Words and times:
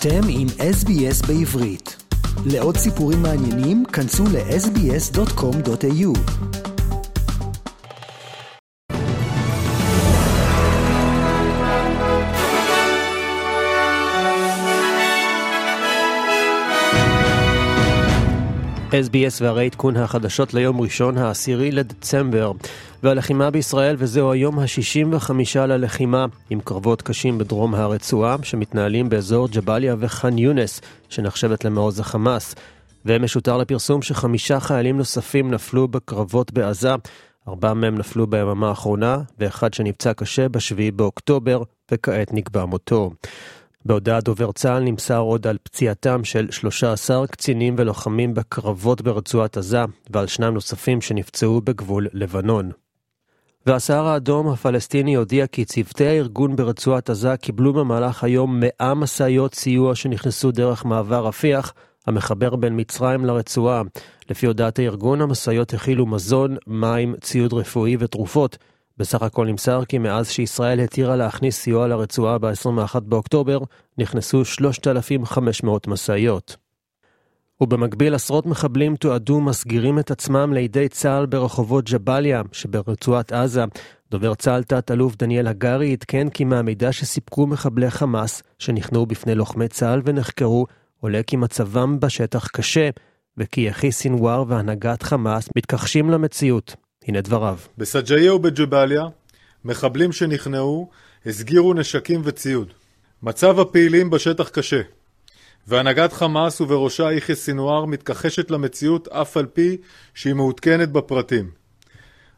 אתם 0.00 0.20
עם 0.28 0.46
SBS 0.48 1.26
בעברית. 1.26 1.96
לעוד 2.46 2.76
סיפורים 2.76 3.22
מעניינים, 3.22 3.84
כנסו 3.84 4.24
ל-sbs.com.au. 4.24 6.18
SBS 18.88 19.42
והרי 19.42 19.66
עדכון 19.66 19.96
החדשות 19.96 20.54
ליום 20.54 20.80
ראשון, 20.80 21.18
העשירי 21.18 21.70
לדצמבר. 21.70 22.52
והלחימה 23.02 23.50
בישראל, 23.50 23.96
וזהו 23.98 24.32
היום 24.32 24.58
ה-65 24.58 25.30
ללחימה, 25.58 26.26
עם 26.50 26.60
קרבות 26.60 27.02
קשים 27.02 27.38
בדרום 27.38 27.74
הרצועה, 27.74 28.36
שמתנהלים 28.42 29.08
באזור 29.08 29.48
ג'באליה 29.48 29.96
וח'אן 29.98 30.38
יונס, 30.38 30.80
שנחשבת 31.08 31.64
למעוז 31.64 32.00
החמאס. 32.00 32.54
ומשותר 33.06 33.56
לפרסום 33.56 34.02
שחמישה 34.02 34.60
חיילים 34.60 34.96
נוספים 34.96 35.50
נפלו 35.50 35.88
בקרבות 35.88 36.52
בעזה, 36.52 36.94
ארבעה 37.48 37.74
מהם 37.74 37.98
נפלו 37.98 38.26
ביממה 38.26 38.68
האחרונה, 38.68 39.18
ואחד 39.38 39.74
שנפצע 39.74 40.12
קשה 40.12 40.48
ב-7 40.48 40.92
באוקטובר, 40.94 41.62
וכעת 41.92 42.32
נקבע 42.32 42.64
מותו. 42.64 43.10
בהודעת 43.88 44.24
דובר 44.24 44.52
צה"ל 44.52 44.82
נמסר 44.82 45.18
עוד 45.18 45.46
על 45.46 45.56
פציעתם 45.62 46.24
של 46.24 46.50
13 46.50 47.26
קצינים 47.26 47.74
ולוחמים 47.78 48.34
בקרבות 48.34 49.02
ברצועת 49.02 49.56
עזה, 49.56 49.84
ועל 50.10 50.26
שניים 50.26 50.54
נוספים 50.54 51.00
שנפצעו 51.00 51.60
בגבול 51.60 52.06
לבנון. 52.12 52.70
והסהר 53.66 54.06
האדום 54.06 54.48
הפלסטיני 54.48 55.14
הודיע 55.14 55.46
כי 55.46 55.64
צוותי 55.64 56.06
הארגון 56.06 56.56
ברצועת 56.56 57.10
עזה 57.10 57.36
קיבלו 57.36 57.72
במהלך 57.72 58.24
היום 58.24 58.60
100 58.60 58.94
משאיות 58.94 59.54
סיוע 59.54 59.94
שנכנסו 59.94 60.50
דרך 60.50 60.84
מעבר 60.84 61.26
רפיח, 61.26 61.74
המחבר 62.06 62.56
בין 62.56 62.80
מצרים 62.80 63.24
לרצועה. 63.24 63.82
לפי 64.30 64.46
הודעת 64.46 64.78
הארגון, 64.78 65.20
המשאיות 65.20 65.74
הכילו 65.74 66.06
מזון, 66.06 66.56
מים, 66.66 67.14
ציוד 67.20 67.52
רפואי 67.52 67.96
ותרופות. 67.98 68.58
בסך 68.98 69.22
הכל 69.22 69.46
נמסר 69.46 69.84
כי 69.84 69.98
מאז 69.98 70.30
שישראל 70.30 70.80
התירה 70.80 71.16
להכניס 71.16 71.60
סיוע 71.60 71.88
לרצועה 71.88 72.38
ב-21 72.38 73.00
באוקטובר, 73.00 73.58
נכנסו 73.98 74.44
3,500 74.44 75.88
משאיות. 75.88 76.56
ובמקביל 77.60 78.14
עשרות 78.14 78.46
מחבלים 78.46 78.96
תועדו 78.96 79.40
מסגירים 79.40 79.98
את 79.98 80.10
עצמם 80.10 80.52
לידי 80.52 80.88
צה"ל 80.88 81.26
ברחובות 81.26 81.90
ג'באליה 81.90 82.42
שברצועת 82.52 83.32
עזה. 83.32 83.64
דובר 84.10 84.34
צה"ל 84.34 84.62
תת-אלוף 84.62 85.16
דניאל 85.16 85.46
הגרי 85.46 85.92
עדכן 85.92 86.28
כי 86.28 86.44
מהמידע 86.44 86.92
שסיפקו 86.92 87.46
מחבלי 87.46 87.90
חמאס 87.90 88.42
שנכנעו 88.58 89.06
בפני 89.06 89.34
לוחמי 89.34 89.68
צה"ל 89.68 90.02
ונחקרו, 90.04 90.66
עולה 91.00 91.22
כי 91.22 91.36
מצבם 91.36 92.00
בשטח 92.00 92.48
קשה, 92.48 92.90
וכי 93.36 93.60
יחי 93.60 93.92
סינואר 93.92 94.44
והנהגת 94.48 95.02
חמאס 95.02 95.48
מתכחשים 95.56 96.10
למציאות. 96.10 96.87
הנה 97.04 97.20
דבריו. 97.20 97.58
בסג'איה 97.78 98.34
ובג'באליה, 98.34 99.04
מחבלים 99.64 100.12
שנכנעו 100.12 100.90
הסגירו 101.26 101.74
נשקים 101.74 102.20
וציוד. 102.24 102.72
מצב 103.22 103.60
הפעילים 103.60 104.10
בשטח 104.10 104.48
קשה. 104.48 104.80
והנהגת 105.66 106.12
חמאס 106.12 106.60
ובראשה 106.60 107.12
יחיא 107.12 107.34
סינואר 107.34 107.84
מתכחשת 107.84 108.50
למציאות 108.50 109.08
אף 109.08 109.36
על 109.36 109.46
פי 109.46 109.76
שהיא 110.14 110.34
מעודכנת 110.34 110.92
בפרטים. 110.92 111.50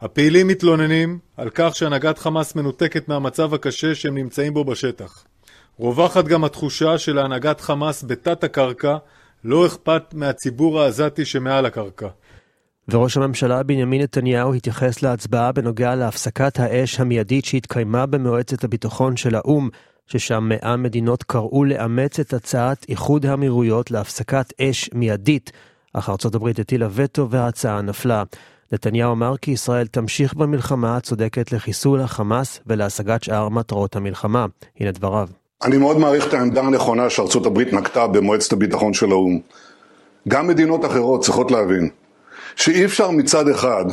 הפעילים 0.00 0.48
מתלוננים 0.48 1.18
על 1.36 1.50
כך 1.54 1.76
שהנהגת 1.76 2.18
חמאס 2.18 2.54
מנותקת 2.54 3.08
מהמצב 3.08 3.54
הקשה 3.54 3.94
שהם 3.94 4.14
נמצאים 4.14 4.54
בו 4.54 4.64
בשטח. 4.64 5.24
רווחת 5.78 6.24
גם 6.24 6.44
התחושה 6.44 6.98
של 6.98 7.18
הנהגת 7.18 7.60
חמאס 7.60 8.04
בתת 8.06 8.44
הקרקע 8.44 8.96
לא 9.44 9.66
אכפת 9.66 10.02
מהציבור 10.14 10.80
העזתי 10.80 11.24
שמעל 11.24 11.66
הקרקע. 11.66 12.08
וראש 12.88 13.16
הממשלה 13.16 13.62
בנימין 13.62 14.02
נתניהו 14.02 14.54
התייחס 14.54 15.02
להצבעה 15.02 15.52
בנוגע 15.52 15.94
להפסקת 15.94 16.60
האש 16.60 17.00
המיידית 17.00 17.44
שהתקיימה 17.44 18.06
במועצת 18.06 18.64
הביטחון 18.64 19.16
של 19.16 19.34
האו"ם 19.34 19.68
ששם 20.06 20.48
מאה 20.48 20.76
מדינות 20.76 21.22
קראו 21.22 21.64
לאמץ 21.64 22.20
את 22.20 22.32
הצעת 22.32 22.86
איחוד 22.88 23.26
האמירויות 23.26 23.90
להפסקת 23.90 24.52
אש 24.60 24.90
מיידית, 24.94 25.52
אך 25.92 26.10
ארצות 26.10 26.34
הברית 26.34 26.58
הטילה 26.58 26.88
וטו 26.94 27.30
וההצעה 27.30 27.82
נפלה. 27.82 28.22
נתניהו 28.72 29.12
אמר 29.12 29.36
כי 29.36 29.50
ישראל 29.50 29.86
תמשיך 29.86 30.34
במלחמה 30.34 30.96
הצודקת 30.96 31.52
לחיסול 31.52 32.00
החמאס 32.00 32.60
ולהשגת 32.66 33.22
שאר 33.22 33.48
מטרות 33.48 33.96
המלחמה. 33.96 34.46
הנה 34.80 34.90
דבריו. 34.90 35.28
אני 35.62 35.76
מאוד 35.76 35.98
מעריך 35.98 36.28
את 36.28 36.34
העמדה 36.34 36.62
הנכונה 36.62 37.10
שארצות 37.10 37.46
הברית 37.46 37.72
נקטה 37.72 38.06
במועצת 38.06 38.52
הביטחון 38.52 38.94
של 38.94 39.10
האו"ם. 39.10 39.40
גם 40.28 40.46
מדינות 40.46 40.84
אחרות 40.84 41.20
צריכות 41.20 41.50
להבין 41.50 41.88
שאי 42.56 42.84
אפשר 42.84 43.10
מצד 43.10 43.48
אחד 43.48 43.84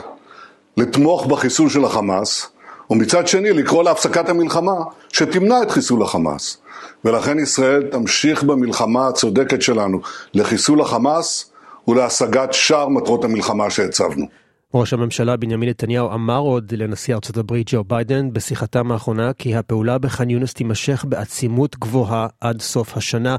לתמוך 0.78 1.26
בחיסול 1.26 1.70
של 1.70 1.86
החמאס, 1.86 2.50
ומצד 2.90 3.28
שני 3.28 3.54
לקרוא 3.54 3.84
להפסקת 3.84 4.30
המלחמה 4.30 4.76
שתמנע 5.10 5.64
את 5.64 5.72
חיסול 5.72 6.04
החמאס. 6.04 6.58
ולכן 7.06 7.40
ישראל 7.40 7.84
תמשיך 7.92 8.44
במלחמה 8.44 9.08
הצודקת 9.08 9.62
שלנו 9.62 10.00
לחיסול 10.34 10.82
החמאס 10.82 11.52
ולהשגת 11.88 12.54
שאר 12.54 12.88
מטרות 12.88 13.24
המלחמה 13.24 13.70
שהצבנו. 13.70 14.26
ראש 14.74 14.94
הממשלה 14.94 15.38
בנימין 15.38 15.70
נתניהו 15.70 16.14
אמר 16.14 16.38
עוד 16.38 16.74
לנשיא 16.78 17.16
ארצות 17.16 17.38
הברית 17.38 17.68
ג'ו 17.70 17.84
ביידן 17.84 18.34
בשיחתם 18.34 18.92
האחרונה 18.92 19.34
כי 19.34 19.56
הפעולה 19.56 19.98
בח'אן 19.98 20.30
יונס 20.30 20.54
תימשך 20.54 21.06
בעצימות 21.08 21.76
גבוהה 21.80 22.28
עד 22.42 22.62
סוף 22.62 22.98
השנה, 22.98 23.36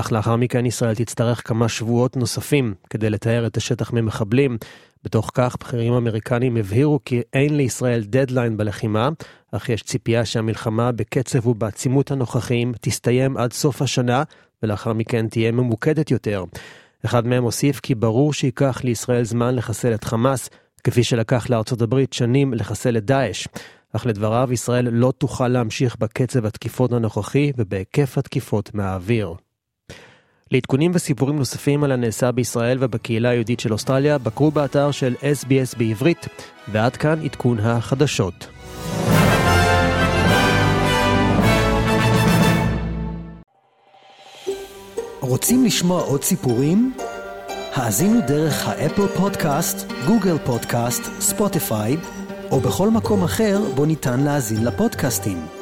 אך 0.00 0.12
לאחר 0.12 0.36
מכן 0.36 0.66
ישראל 0.66 0.94
תצטרך 0.94 1.48
כמה 1.48 1.68
שבועות 1.68 2.16
נוספים 2.16 2.74
כדי 2.90 3.10
לטהר 3.10 3.46
את 3.46 3.56
השטח 3.56 3.92
ממחבלים. 3.92 4.58
בתוך 5.04 5.30
כך, 5.34 5.56
בכירים 5.60 5.92
אמריקנים 5.92 6.56
הבהירו 6.56 7.00
כי 7.04 7.22
אין 7.32 7.56
לישראל 7.56 8.04
דדליין 8.04 8.56
בלחימה, 8.56 9.08
אך 9.52 9.68
יש 9.68 9.82
ציפייה 9.82 10.24
שהמלחמה 10.24 10.92
בקצב 10.92 11.46
ובעצימות 11.46 12.10
הנוכחיים 12.10 12.72
תסתיים 12.80 13.36
עד 13.36 13.52
סוף 13.52 13.82
השנה, 13.82 14.22
ולאחר 14.62 14.92
מכן 14.92 15.28
תהיה 15.28 15.52
ממוקדת 15.52 16.10
יותר. 16.10 16.44
אחד 17.04 17.26
מהם 17.26 17.42
הוסיף 17.42 17.80
כי 17.80 17.94
ברור 17.94 18.32
שייקח 18.32 18.80
לישראל 18.84 19.24
זמן 19.24 19.54
לחסל 19.54 19.94
את 19.94 20.04
חמאס, 20.04 20.50
כפי 20.84 21.04
שלקח 21.04 21.50
לארצות 21.50 21.82
הברית 21.82 22.12
שנים 22.12 22.54
לחסל 22.54 22.96
את 22.96 23.04
דאעש. 23.04 23.48
אך 23.92 24.06
לדבריו, 24.06 24.52
ישראל 24.52 24.88
לא 24.88 25.12
תוכל 25.18 25.48
להמשיך 25.48 25.96
בקצב 25.96 26.46
התקיפות 26.46 26.92
הנוכחי 26.92 27.52
ובהיקף 27.56 28.18
התקיפות 28.18 28.74
מהאוויר. 28.74 29.34
לעדכונים 30.52 30.90
וסיפורים 30.94 31.36
נוספים 31.36 31.84
על 31.84 31.92
הנעשה 31.92 32.32
בישראל 32.32 32.78
ובקהילה 32.80 33.28
היהודית 33.28 33.60
של 33.60 33.72
אוסטרליה, 33.72 34.18
בקרו 34.18 34.50
באתר 34.50 34.90
של 34.90 35.14
SBS 35.20 35.78
בעברית, 35.78 36.26
ועד 36.68 36.96
כאן 36.96 37.20
עדכון 37.24 37.58
החדשות. 37.60 38.48
רוצים 45.20 45.64
לשמוע 45.64 46.02
עוד 46.02 46.22
סיפורים? 46.22 46.92
האזינו 47.74 48.20
דרך 48.26 48.68
האפל 48.68 49.06
פודקאסט, 49.06 49.92
גוגל 50.06 50.38
פודקאסט, 50.38 51.02
ספוטיפיי, 51.20 51.96
או 52.50 52.60
בכל 52.60 52.90
מקום 52.90 53.24
אחר 53.24 53.60
בו 53.74 53.84
ניתן 53.84 54.20
להאזין 54.20 54.64
לפודקאסטים. 54.64 55.57